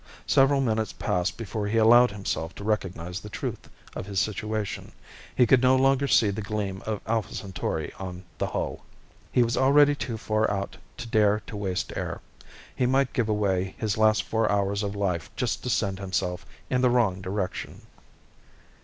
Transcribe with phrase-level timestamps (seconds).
[0.25, 4.93] Several minutes passed before he allowed himself to recognize the truth of his situation:
[5.35, 8.83] he could no longer see the gleam of Alpha Centauri on the hull!
[9.31, 12.19] He was already too far out to dare to waste air.
[12.75, 16.81] He might give away his last four hours of life just to send himself in
[16.81, 17.83] the wrong direction.